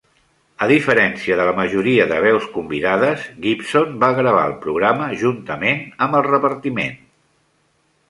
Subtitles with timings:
[0.65, 6.23] A diferència de la majoria de veus convidades, Gibson va gravar el programa juntament amb
[6.23, 7.03] el repartiment.